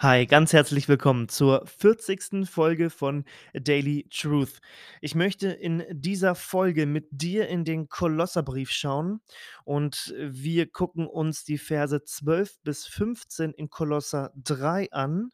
Hi, 0.00 0.26
ganz 0.26 0.52
herzlich 0.52 0.88
willkommen 0.88 1.28
zur 1.28 1.64
40. 1.66 2.50
Folge 2.50 2.90
von 2.90 3.24
Daily 3.52 4.08
Truth. 4.10 4.60
Ich 5.00 5.14
möchte 5.14 5.48
in 5.48 5.84
dieser 5.88 6.34
Folge 6.34 6.84
mit 6.84 7.06
dir 7.12 7.46
in 7.46 7.64
den 7.64 7.88
Kolosserbrief 7.88 8.72
schauen 8.72 9.20
und 9.62 10.12
wir 10.18 10.68
gucken 10.68 11.06
uns 11.06 11.44
die 11.44 11.58
Verse 11.58 12.02
12 12.02 12.60
bis 12.64 12.86
15 12.86 13.52
in 13.52 13.70
Kolosser 13.70 14.32
3 14.34 14.90
an. 14.90 15.30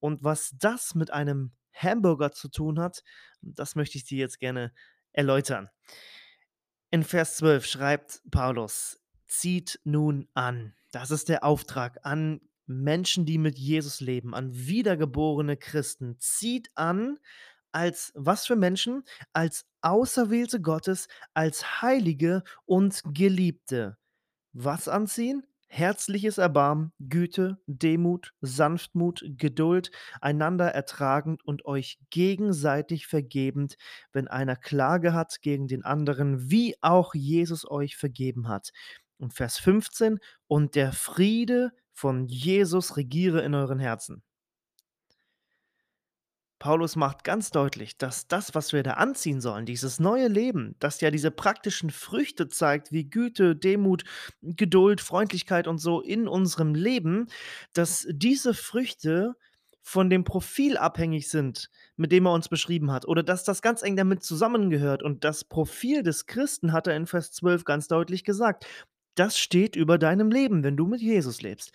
Und 0.00 0.24
was 0.24 0.56
das 0.58 0.96
mit 0.96 1.12
einem 1.12 1.52
Hamburger 1.72 2.32
zu 2.32 2.48
tun 2.48 2.80
hat, 2.80 3.04
das 3.42 3.76
möchte 3.76 3.96
ich 3.96 4.04
dir 4.04 4.18
jetzt 4.18 4.40
gerne 4.40 4.72
erläutern. 5.12 5.70
In 6.90 7.04
Vers 7.04 7.36
12 7.36 7.64
schreibt 7.64 8.22
Paulus, 8.32 9.00
zieht 9.28 9.78
nun 9.84 10.28
an. 10.34 10.74
Das 10.90 11.12
ist 11.12 11.28
der 11.28 11.44
Auftrag 11.44 12.00
an 12.02 12.40
Menschen, 12.66 13.26
die 13.26 13.38
mit 13.38 13.58
Jesus 13.58 14.00
leben, 14.00 14.34
an 14.34 14.54
wiedergeborene 14.54 15.56
Christen. 15.56 16.16
Zieht 16.18 16.70
an 16.74 17.18
als 17.72 18.12
was 18.14 18.46
für 18.46 18.56
Menschen? 18.56 19.02
Als 19.32 19.66
Auserwählte 19.82 20.60
Gottes, 20.60 21.08
als 21.34 21.82
Heilige 21.82 22.44
und 22.64 23.02
Geliebte. 23.04 23.98
Was 24.52 24.88
anziehen? 24.88 25.44
Herzliches 25.66 26.38
Erbarmen, 26.38 26.92
Güte, 27.00 27.58
Demut, 27.66 28.32
Sanftmut, 28.40 29.24
Geduld, 29.26 29.90
einander 30.20 30.68
ertragend 30.68 31.44
und 31.44 31.64
euch 31.64 31.98
gegenseitig 32.10 33.08
vergebend, 33.08 33.76
wenn 34.12 34.28
einer 34.28 34.54
Klage 34.54 35.12
hat 35.12 35.42
gegen 35.42 35.66
den 35.66 35.84
anderen, 35.84 36.48
wie 36.48 36.76
auch 36.80 37.12
Jesus 37.14 37.68
euch 37.68 37.96
vergeben 37.96 38.46
hat. 38.46 38.70
Und 39.18 39.34
Vers 39.34 39.58
15, 39.58 40.20
und 40.46 40.76
der 40.76 40.92
Friede 40.92 41.72
von 41.94 42.26
Jesus 42.26 42.96
regiere 42.96 43.40
in 43.42 43.54
euren 43.54 43.78
Herzen. 43.78 44.22
Paulus 46.58 46.96
macht 46.96 47.24
ganz 47.24 47.50
deutlich, 47.50 47.98
dass 47.98 48.26
das, 48.26 48.54
was 48.54 48.72
wir 48.72 48.82
da 48.82 48.92
anziehen 48.92 49.42
sollen, 49.42 49.66
dieses 49.66 50.00
neue 50.00 50.28
Leben, 50.28 50.76
das 50.78 51.00
ja 51.02 51.10
diese 51.10 51.30
praktischen 51.30 51.90
Früchte 51.90 52.48
zeigt, 52.48 52.90
wie 52.90 53.10
Güte, 53.10 53.54
Demut, 53.54 54.04
Geduld, 54.40 55.02
Freundlichkeit 55.02 55.68
und 55.68 55.76
so 55.76 56.00
in 56.00 56.26
unserem 56.26 56.74
Leben, 56.74 57.26
dass 57.74 58.06
diese 58.10 58.54
Früchte 58.54 59.34
von 59.82 60.08
dem 60.08 60.24
Profil 60.24 60.78
abhängig 60.78 61.28
sind, 61.28 61.68
mit 61.96 62.10
dem 62.10 62.24
er 62.24 62.32
uns 62.32 62.48
beschrieben 62.48 62.90
hat, 62.90 63.06
oder 63.06 63.22
dass 63.22 63.44
das 63.44 63.60
ganz 63.60 63.82
eng 63.82 63.96
damit 63.96 64.22
zusammengehört. 64.22 65.02
Und 65.02 65.24
das 65.24 65.44
Profil 65.44 66.02
des 66.02 66.24
Christen 66.24 66.72
hat 66.72 66.86
er 66.86 66.96
in 66.96 67.06
Vers 67.06 67.32
12 67.32 67.64
ganz 67.64 67.88
deutlich 67.88 68.24
gesagt. 68.24 68.66
Das 69.14 69.38
steht 69.38 69.76
über 69.76 69.98
deinem 69.98 70.30
Leben, 70.30 70.64
wenn 70.64 70.76
du 70.76 70.86
mit 70.86 71.00
Jesus 71.00 71.42
lebst. 71.42 71.72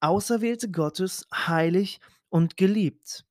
Auserwählte 0.00 0.70
Gottes, 0.70 1.26
heilig 1.32 2.00
und 2.28 2.56
geliebt. 2.56 3.24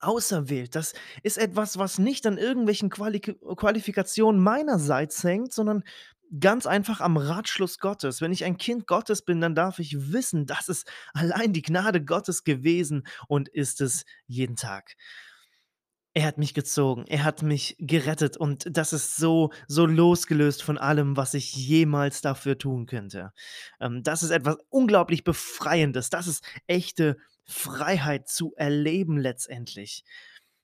Auserwählt, 0.00 0.76
das 0.76 0.94
ist 1.24 1.38
etwas, 1.38 1.76
was 1.76 1.98
nicht 1.98 2.24
an 2.24 2.38
irgendwelchen 2.38 2.88
Quali 2.88 3.18
Qualifikationen 3.18 4.40
meinerseits 4.40 5.24
hängt, 5.24 5.52
sondern 5.52 5.82
ganz 6.40 6.66
einfach 6.66 7.00
am 7.00 7.16
Ratschluss 7.16 7.78
Gottes. 7.78 8.20
Wenn 8.20 8.32
ich 8.32 8.44
ein 8.44 8.58
Kind 8.58 8.86
Gottes 8.86 9.22
bin, 9.22 9.40
dann 9.40 9.56
darf 9.56 9.78
ich 9.78 10.12
wissen, 10.12 10.46
das 10.46 10.68
ist 10.68 10.88
allein 11.14 11.52
die 11.52 11.62
Gnade 11.62 12.04
Gottes 12.04 12.44
gewesen 12.44 13.06
und 13.26 13.48
ist 13.48 13.80
es 13.80 14.04
jeden 14.26 14.56
Tag. 14.56 14.94
Er 16.18 16.24
hat 16.26 16.36
mich 16.36 16.52
gezogen, 16.52 17.04
er 17.06 17.22
hat 17.22 17.42
mich 17.42 17.76
gerettet 17.78 18.36
und 18.36 18.66
das 18.76 18.92
ist 18.92 19.14
so 19.18 19.52
so 19.68 19.86
losgelöst 19.86 20.64
von 20.64 20.76
allem, 20.76 21.16
was 21.16 21.32
ich 21.32 21.54
jemals 21.54 22.22
dafür 22.22 22.58
tun 22.58 22.86
könnte. 22.86 23.32
Ähm, 23.80 24.02
das 24.02 24.24
ist 24.24 24.30
etwas 24.30 24.56
unglaublich 24.68 25.22
Befreiendes. 25.22 26.10
Das 26.10 26.26
ist 26.26 26.42
echte 26.66 27.18
Freiheit 27.44 28.28
zu 28.28 28.52
erleben 28.56 29.16
letztendlich. 29.16 30.02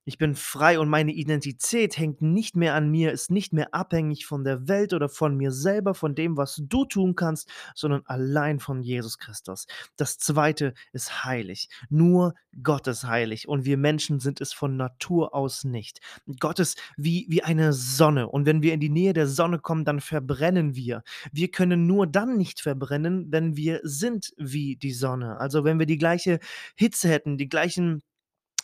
Ich 0.07 0.19
bin 0.19 0.35
frei 0.35 0.79
und 0.79 0.91
meine 0.91 1.13
Identität 1.13 1.97
hängt 1.97 2.21
nicht 2.21 2.57
mehr 2.57 2.75
an 2.75 2.91
mir, 2.91 3.11
ist 3.11 3.31
nicht 3.31 3.55
mehr 3.55 3.73
abhängig 3.73 4.27
von 4.27 4.45
der 4.45 4.69
Welt 4.69 4.93
oder 4.93 5.09
von 5.09 5.35
mir 5.35 5.51
selber, 5.51 5.95
von 5.95 6.15
dem, 6.15 6.37
was 6.37 6.61
du 6.63 6.85
tun 6.85 7.15
kannst, 7.15 7.51
sondern 7.75 8.03
allein 8.05 8.61
von 8.61 8.83
Jesus 8.83 9.19
Christus. 9.19 9.67
Das 9.97 10.19
zweite 10.19 10.75
ist 10.93 11.25
heilig. 11.25 11.71
Nur 11.89 12.35
Gott 12.63 12.87
ist 12.87 13.05
heilig 13.05 13.49
und 13.49 13.65
wir 13.65 13.79
Menschen 13.79 14.21
sind 14.21 14.43
es 14.43 14.53
von 14.53 14.77
Natur 14.77 15.35
aus 15.35 15.65
nicht. 15.65 16.01
Gott 16.39 16.59
ist 16.59 16.79
wie, 16.99 17.25
wie 17.31 17.43
eine 17.43 17.73
Sonne 17.73 18.29
und 18.29 18.45
wenn 18.45 18.61
wir 18.61 18.75
in 18.75 18.81
die 18.81 18.91
Nähe 18.91 19.15
der 19.15 19.27
Sonne 19.27 19.59
kommen, 19.59 19.87
dann 19.87 20.01
verbrennen 20.01 20.75
wir. 20.75 21.03
Wir 21.33 21.51
können 21.51 21.87
nur 21.87 22.07
dann 22.07 22.37
nicht 22.37 22.61
verbrennen, 22.61 23.29
wenn 23.31 23.57
wir 23.57 23.81
sind 23.85 24.35
wie 24.37 24.77
die 24.77 24.93
Sonne. 24.93 25.41
Also 25.41 25.65
wenn 25.65 25.79
wir 25.79 25.87
die 25.87 25.99
gleiche 25.99 26.41
Hitze 26.77 27.09
hätten, 27.09 27.39
die 27.39 27.49
gleichen 27.49 28.03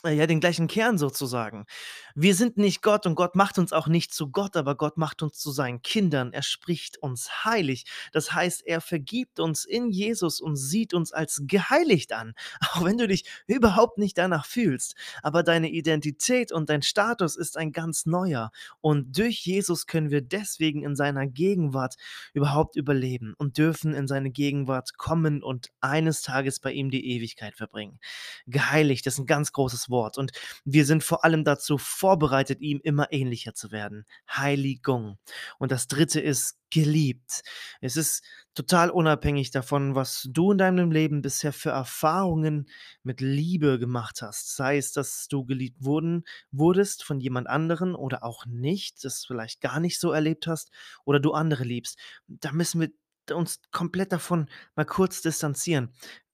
ja, 0.04 0.26
den 0.26 0.40
gleichen 0.40 0.66
Kern 0.66 0.96
sozusagen. 0.96 1.66
Wir 2.14 2.34
sind 2.34 2.56
nicht 2.56 2.82
Gott 2.82 3.06
und 3.06 3.14
Gott 3.14 3.36
macht 3.36 3.58
uns 3.58 3.72
auch 3.72 3.86
nicht 3.86 4.14
zu 4.14 4.30
Gott, 4.30 4.56
aber 4.56 4.74
Gott 4.74 4.96
macht 4.96 5.22
uns 5.22 5.38
zu 5.38 5.50
seinen 5.50 5.82
Kindern. 5.82 6.32
Er 6.32 6.42
spricht 6.42 6.98
uns 6.98 7.44
heilig. 7.44 7.84
Das 8.12 8.32
heißt, 8.32 8.66
er 8.66 8.80
vergibt 8.80 9.40
uns 9.40 9.64
in 9.64 9.90
Jesus 9.90 10.40
und 10.40 10.56
sieht 10.56 10.94
uns 10.94 11.12
als 11.12 11.42
geheiligt 11.46 12.12
an, 12.12 12.32
auch 12.72 12.84
wenn 12.84 12.96
du 12.96 13.06
dich 13.06 13.24
überhaupt 13.46 13.98
nicht 13.98 14.16
danach 14.16 14.46
fühlst. 14.46 14.94
Aber 15.22 15.42
deine 15.42 15.70
Identität 15.70 16.50
und 16.50 16.70
dein 16.70 16.82
Status 16.82 17.36
ist 17.36 17.58
ein 17.58 17.72
ganz 17.72 18.06
neuer. 18.06 18.50
Und 18.80 19.18
durch 19.18 19.44
Jesus 19.44 19.86
können 19.86 20.10
wir 20.10 20.22
deswegen 20.22 20.82
in 20.82 20.96
seiner 20.96 21.26
Gegenwart 21.26 21.96
überhaupt 22.32 22.76
überleben 22.76 23.34
und 23.36 23.58
dürfen 23.58 23.92
in 23.92 24.08
seine 24.08 24.30
Gegenwart 24.30 24.96
kommen 24.96 25.42
und 25.42 25.68
eines 25.80 26.22
Tages 26.22 26.58
bei 26.58 26.72
ihm 26.72 26.90
die 26.90 27.06
Ewigkeit 27.16 27.54
verbringen. 27.54 27.98
Geheiligt 28.46 29.06
ist 29.06 29.18
ein 29.18 29.26
ganz 29.26 29.52
großes 29.52 29.89
Wort. 29.90 30.18
Und 30.18 30.32
wir 30.64 30.84
sind 30.84 31.04
vor 31.04 31.24
allem 31.24 31.44
dazu 31.44 31.78
vorbereitet, 31.78 32.60
ihm 32.60 32.80
immer 32.82 33.12
ähnlicher 33.12 33.54
zu 33.54 33.70
werden. 33.70 34.06
Heiligung. 34.28 35.18
Und 35.58 35.72
das 35.72 35.88
dritte 35.88 36.20
ist 36.20 36.56
geliebt. 36.70 37.42
Es 37.80 37.96
ist 37.96 38.24
total 38.54 38.90
unabhängig 38.90 39.50
davon, 39.50 39.94
was 39.94 40.28
du 40.30 40.52
in 40.52 40.58
deinem 40.58 40.90
Leben 40.90 41.20
bisher 41.22 41.52
für 41.52 41.70
Erfahrungen 41.70 42.68
mit 43.02 43.20
Liebe 43.20 43.78
gemacht 43.78 44.22
hast. 44.22 44.56
Sei 44.56 44.76
es, 44.78 44.92
dass 44.92 45.28
du 45.28 45.44
geliebt 45.44 45.84
wurden, 45.84 46.24
wurdest 46.50 47.04
von 47.04 47.20
jemand 47.20 47.48
anderen 47.48 47.94
oder 47.94 48.22
auch 48.24 48.46
nicht, 48.46 49.04
das 49.04 49.24
vielleicht 49.26 49.60
gar 49.60 49.80
nicht 49.80 49.98
so 49.98 50.12
erlebt 50.12 50.46
hast 50.46 50.70
oder 51.04 51.20
du 51.20 51.32
andere 51.32 51.64
liebst. 51.64 51.98
Da 52.28 52.52
müssen 52.52 52.80
wir 52.80 52.90
uns 53.34 53.60
komplett 53.70 54.12
davon 54.12 54.48
mal 54.74 54.84
kurz 54.84 55.22
distanzieren. 55.22 55.92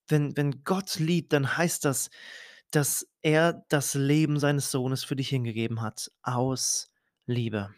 Wenn, 0.09 0.37
wenn 0.37 0.63
Gott 0.63 0.99
liebt, 0.99 1.33
dann 1.33 1.57
heißt 1.57 1.85
das, 1.85 2.11
dass 2.71 3.09
er 3.23 3.65
das 3.69 3.95
Leben 3.95 4.39
seines 4.39 4.71
Sohnes 4.71 5.05
für 5.05 5.17
dich 5.17 5.29
hingegeben 5.29 5.83
hat, 5.83 6.11
aus 6.23 6.91
Liebe. 7.27 7.75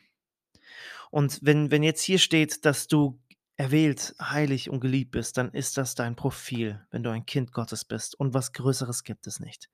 Und 1.10 1.38
wenn 1.42 1.70
wenn 1.70 1.82
jetzt 1.82 2.02
hier 2.02 2.18
steht, 2.18 2.64
dass 2.64 2.86
du 2.86 3.18
erwählt, 3.58 4.14
heilig 4.20 4.70
und 4.70 4.78
geliebt 4.78 5.10
bist, 5.10 5.36
dann 5.36 5.50
ist 5.50 5.76
das 5.76 5.96
dein 5.96 6.14
Profil, 6.14 6.80
wenn 6.92 7.02
du 7.02 7.10
ein 7.10 7.26
Kind 7.26 7.50
Gottes 7.52 7.84
bist 7.84 8.18
und 8.18 8.32
was 8.32 8.52
Größeres 8.52 9.02
gibt 9.02 9.26
es 9.26 9.40
nicht. 9.40 9.68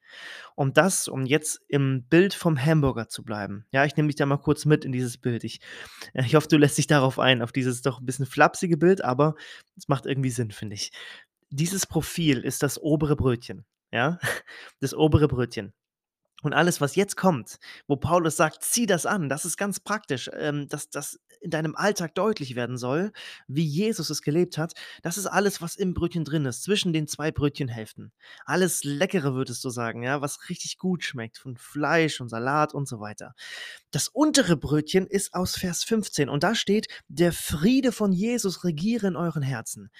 Und 0.55 0.79
das, 0.79 1.07
um 1.07 1.27
jetzt 1.27 1.61
im 1.69 2.05
Bild 2.05 2.33
vom 2.33 2.59
Hamburger 2.59 3.09
zu 3.11 3.23
bleiben. 3.23 3.67
Ja, 3.73 3.85
ich 3.85 3.95
nehme 3.97 4.09
dich 4.09 4.17
da 4.17 4.25
mal 4.25 4.39
kurz 4.39 4.65
mit 4.65 4.87
in 4.87 4.93
dieses 4.93 5.19
Bild. 5.19 5.45
Ich 5.45 5.61
ich 6.15 6.35
hoffe, 6.35 6.49
du 6.49 6.57
lässt 6.57 6.79
dich 6.79 6.87
darauf 6.87 7.19
ein, 7.19 7.43
auf 7.43 7.53
dieses 7.53 7.83
doch 7.83 8.01
'n 8.01 8.07
bisschen 8.07 8.27
flapsige 8.27 8.79
Bild, 8.79 9.05
aber 9.05 9.35
es 9.77 9.87
macht 9.89 10.07
irgendwie 10.07 10.31
Sinn, 10.31 10.51
finde 10.51 10.77
ich. 10.77 10.91
Dieses 11.51 11.87
Profil 11.87 12.41
ist 12.41 12.63
das 12.63 12.83
obere 12.83 13.17
Brötchen 13.17 13.67
ja, 13.95 14.19
das 14.81 14.93
obere 14.95 15.29
Brötchen. 15.29 15.73
Und 16.43 16.53
alles, 16.53 16.81
was 16.81 16.95
jetzt 16.95 17.17
kommt, 17.17 17.59
wo 17.87 17.97
Paulus 17.97 18.37
sagt: 18.37 18.63
„Zieh 18.63 18.87
das 18.87 19.07
an“, 19.07 19.29
das 19.29 19.45
ist 19.45 19.57
ganz 19.57 19.81
praktisch, 19.81 20.31
ähm, 20.35 20.69
dass 20.69 20.91
das 20.91 21.19
in 21.41 21.51
deinem 21.51 21.75
Alltag 21.75 22.15
deutlich 22.15 22.55
werden 22.55 22.77
soll, 22.77 23.13
wie 23.49 23.65
Jesus 23.65 24.11
es 24.11 24.23
gelebt 24.23 24.59
hat. 24.59 24.73
Das 25.03 25.17
ist 25.19 25.27
alles, 25.27 25.61
was 25.63 25.77
im 25.77 25.95
Brötchen 25.95 26.25
drin 26.25 26.45
ist, 26.47 26.63
zwischen 26.63 26.93
den 26.93 27.07
2 27.07 27.31
Brötchenhälften. 27.31 28.13
Alles 28.47 28.85
Leckere, 28.85 29.35
würdest 29.35 29.65
du 29.65 29.71
sagen, 29.71 30.03
ja, 30.03 30.21
was 30.21 30.49
richtig 30.49 30.79
gut 30.79 31.05
schmeckt 31.05 31.39
von 31.39 31.57
Fleisch 31.57 32.21
und 32.21 32.29
Salat 32.29 32.75
und 32.75 32.89
so 32.89 33.01
weiter. 33.01 33.35
Das 33.91 34.09
untere 34.09 34.57
Brötchen 34.57 35.07
ist 35.07 35.35
aus 35.35 35.57
Vers 35.57 35.85
15 35.85 36.29
und 36.29 36.43
da 36.43 36.55
steht: 36.55 36.89
„Der 37.09 37.33
Friede 37.33 37.93
von 37.93 38.13
Jesus 38.13 38.65
regiere 38.65 39.07
in 39.07 39.17
euren 39.17 39.43
Herzen.“ 39.43 39.91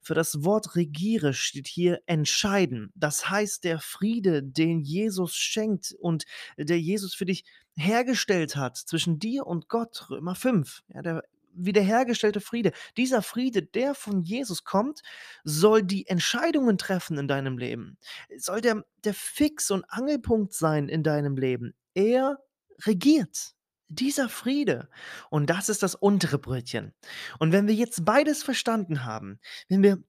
Für 0.00 0.14
das 0.14 0.44
Wort 0.44 0.76
regiere 0.76 1.34
steht 1.34 1.66
hier 1.68 2.00
entscheiden. 2.06 2.90
Das 2.94 3.28
heißt, 3.28 3.64
der 3.64 3.80
Friede, 3.80 4.42
den 4.42 4.80
Jesus 4.80 5.34
schenkt 5.34 5.89
und 5.92 6.24
der 6.56 6.80
Jesus 6.80 7.14
für 7.14 7.26
dich 7.26 7.44
hergestellt 7.76 8.56
hat 8.56 8.76
zwischen 8.76 9.18
dir 9.18 9.46
und 9.46 9.68
Gott, 9.68 10.10
Römer 10.10 10.34
5, 10.34 10.82
ja, 10.88 11.02
der 11.02 11.22
wiederhergestellte 11.52 12.40
Friede. 12.40 12.72
Dieser 12.96 13.22
Friede, 13.22 13.62
der 13.62 13.94
von 13.94 14.22
Jesus 14.22 14.64
kommt, 14.64 15.02
soll 15.44 15.82
die 15.82 16.06
Entscheidungen 16.06 16.78
treffen 16.78 17.18
in 17.18 17.28
deinem 17.28 17.58
Leben. 17.58 17.98
Soll 18.36 18.60
der 18.60 18.84
der 19.04 19.14
Fix 19.14 19.70
und 19.70 19.84
Angelpunkt 19.88 20.52
sein 20.52 20.88
in 20.88 21.02
deinem 21.02 21.36
Leben. 21.36 21.74
Er 21.94 22.38
regiert. 22.82 23.54
Dieser 23.92 24.28
Friede. 24.28 24.88
Und 25.30 25.50
das 25.50 25.68
ist 25.68 25.82
das 25.82 25.96
untere 25.96 26.38
Brötchen. 26.38 26.94
Und 27.40 27.50
wenn 27.50 27.66
wir 27.66 27.74
jetzt 27.74 28.04
beides 28.04 28.44
verstanden 28.44 29.04
haben, 29.04 29.40
wenn 29.68 29.82
wir 29.82 30.00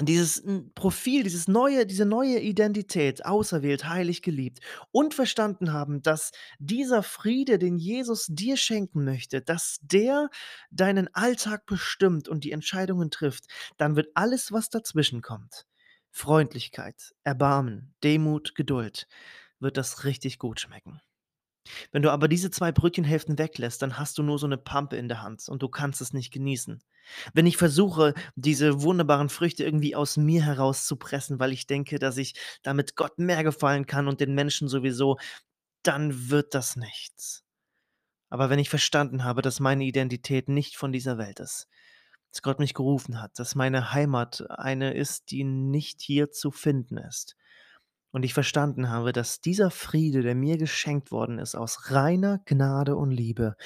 Dieses, 0.00 0.42
Profil, 0.74 1.22
dieses 1.22 1.48
neue 1.48 1.84
diese 1.84 2.06
neue 2.06 2.40
Identität, 2.40 3.26
auserwählt, 3.26 3.86
heilig, 3.86 4.22
geliebt 4.22 4.60
und 4.90 5.12
verstanden 5.12 5.72
haben, 5.72 6.00
dass 6.02 6.30
dieser 6.58 7.02
Friede, 7.02 7.58
den 7.58 7.76
Jesus 7.76 8.26
dir 8.28 8.56
schenken 8.56 9.04
möchte, 9.04 9.42
dass 9.42 9.78
der 9.82 10.30
deinen 10.70 11.14
Alltag 11.14 11.66
bestimmt 11.66 12.26
und 12.26 12.44
die 12.44 12.52
Entscheidungen 12.52 13.10
trifft, 13.10 13.44
dann 13.76 13.94
wird 13.94 14.08
alles, 14.14 14.50
was 14.50 14.70
dazwischen 14.70 15.20
kommt 15.20 15.66
Freundlichkeit, 16.10 17.14
Erbarmen, 17.24 17.94
Demut, 18.04 18.54
Geduld 18.54 19.08
wird 19.60 19.76
das 19.76 20.04
richtig 20.04 20.38
gut 20.38 20.60
schmecken. 20.60 21.00
Wenn 21.92 22.02
du 22.02 22.10
aber 22.10 22.26
diese 22.28 22.50
2 22.50 22.72
Brötchenhälften 22.72 23.38
weglässt, 23.38 23.82
dann 23.82 23.98
hast 23.98 24.16
du 24.18 24.22
nur 24.22 24.38
so 24.38 24.46
'ne 24.46 24.56
Pampe 24.58 24.96
in 24.96 25.08
der 25.08 25.22
Hand 25.22 25.48
und 25.48 25.62
du 25.62 25.68
kannst 25.68 26.00
es 26.00 26.12
nicht 26.14 26.32
genießen. 26.32 26.82
Wenn 27.34 27.46
ich 27.46 27.56
versuche, 27.58 28.14
diese 28.36 28.82
wunderbaren 28.82 29.28
Früchte 29.28 29.64
irgendwie 29.64 29.94
aus 29.96 30.16
mir 30.16 30.42
herauszupressen, 30.44 31.38
weil 31.40 31.52
ich 31.52 31.66
denke, 31.66 31.98
dass 31.98 32.16
ich 32.16 32.34
damit 32.62 32.96
Gott 32.96 33.18
mehr 33.18 33.44
gefallen 33.44 33.86
kann 33.86 34.08
und 34.08 34.20
den 34.20 34.34
Menschen 34.34 34.68
sowieso, 34.68 35.18
dann 35.82 36.30
wird 36.30 36.54
das 36.54 36.76
nichts. 36.76 37.44
Aber 38.30 38.50
wenn 38.50 38.58
ich 38.60 38.70
verstanden 38.70 39.24
habe, 39.24 39.42
dass 39.42 39.60
meine 39.60 39.84
Identität 39.84 40.48
nicht 40.48 40.76
von 40.76 40.92
dieser 40.92 41.18
Welt 41.18 41.40
ist, 41.40 41.68
dass 42.32 42.42
Gott 42.42 42.60
mich 42.60 42.74
gerufen 42.74 43.20
hat, 43.22 43.38
dass 43.38 43.54
meine 43.56 43.92
Heimat 43.94 44.44
eine 44.50 44.94
ist, 44.94 45.30
die 45.32 45.44
nicht 45.44 46.02
hier 46.02 46.30
zu 46.32 46.50
finden 46.52 46.98
ist 46.98 47.34
und 48.12 48.24
ich 48.24 48.34
verstanden 48.34 48.90
habe, 48.90 49.12
dass 49.12 49.40
dieser 49.40 49.70
Friede, 49.70 50.22
der 50.22 50.34
mir 50.34 50.58
geschenkt 50.58 51.10
worden 51.10 51.38
ist 51.38 51.54
aus 51.54 51.90
reiner 51.90 52.40
Gnade 52.44 52.94
und 52.94 53.10
Liebe, 53.10 53.56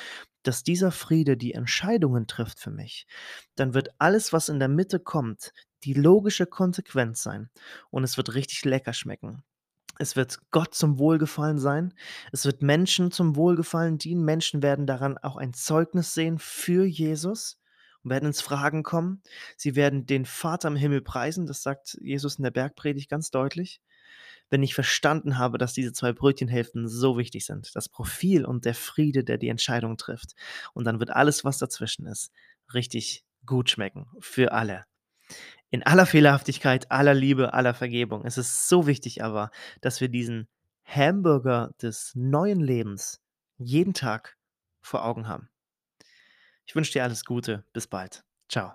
dass 0.43 0.63
dieser 0.63 0.93
Friede 0.93 1.37
die 1.37 1.53
Entscheidungen 1.53 2.27
trifft 2.27 2.61
für 2.61 2.71
mich, 2.71 3.07
dann 3.57 3.75
wird 3.75 3.91
alles, 3.99 4.33
was 4.33 4.49
in 4.49 4.61
der 4.61 4.69
Mitte 4.69 5.01
kommt, 5.01 5.53
die 5.83 5.95
logische 5.95 6.47
Konsequenz 6.47 7.23
sein 7.23 7.51
und 7.91 8.05
es 8.05 8.17
wird 8.17 8.35
richtig 8.35 8.65
lecker 8.65 8.93
schmecken. 8.93 9.43
Es 9.99 10.15
wird 10.15 10.39
Gott 10.51 10.75
zum 10.75 10.99
Wohlgefallen 10.99 11.59
sein. 11.59 11.95
Es 12.31 12.45
wird 12.45 12.61
Menschen 12.61 13.11
zum 13.11 13.35
Wohlgefallen 13.35 13.97
dienen. 13.97 14.25
Menschen 14.25 14.63
werden 14.63 14.87
daran 14.87 15.17
auch 15.19 15.37
ein 15.37 15.55
Zeugnis 15.55 16.13
sehen 16.13 16.39
für 16.39 16.85
Jesus 16.85 17.59
und 18.03 18.11
werden 18.11 18.27
ins 18.27 18.43
Fragen 18.43 18.83
kommen. 18.83 19.23
Sie 19.57 19.75
werden 19.75 20.05
den 20.05 20.27
Vater 20.27 20.69
im 20.69 20.77
Himmel 20.77 21.01
preisen, 21.01 21.47
das 21.47 21.63
sagt 21.63 21.97
Jesus 22.01 22.37
in 22.37 22.45
der 22.45 22.51
Bergpredigt 22.51 23.09
ganz 23.09 23.31
deutlich. 23.31 23.81
Wenn 24.51 24.63
ich 24.63 24.75
verstanden 24.75 25.39
habe, 25.39 25.59
dass 25.59 25.73
diese 25.73 25.93
2 25.93 26.13
Brötchenhälften 26.13 26.89
so 26.89 27.19
wichtig 27.19 27.47
sind, 27.47 27.75
das 27.75 27.89
Profil 27.89 28.45
und 28.45 28.65
der 28.65 28.75
Friede, 28.75 29.25
der 29.25 29.39
die 29.39 29.49
Entscheidung 29.49 29.97
trifft. 29.97 30.35
Und 30.73 30.85
dann 30.85 31.01
wird 31.01 31.11
alles, 31.11 31.45
was 31.45 31.59
dazwischen 31.59 32.07
ist, 32.07 32.33
richtig 32.73 33.25
gut 33.45 33.71
schmecken 33.71 34.07
für 34.21 34.53
alle. 34.53 34.85
In 35.71 35.83
aller 35.83 36.07
Fehlerhaftigkeit, 36.07 36.91
aller 36.93 37.15
Liebe, 37.15 37.55
aller 37.55 37.75
Vergebung. 37.75 38.25
Es 38.25 38.39
ist 38.39 38.69
so 38.69 38.87
wichtig 38.87 39.25
aber, 39.25 39.51
dass 39.81 40.01
wir 40.01 40.09
diesen 40.09 40.47
Hamburger 40.85 41.73
des 41.83 42.13
neuen 42.15 42.61
Lebens 42.61 43.21
jeden 43.59 43.95
Tag 43.95 44.37
vor 44.81 45.05
Augen 45.05 45.27
haben. 45.27 45.49
Ich 46.67 46.77
wünsche 46.77 46.93
dir 46.93 47.03
alles 47.03 47.25
Gute. 47.25 47.65
Bis 47.73 47.89
bald. 47.89 48.25
Tschau. 48.49 48.75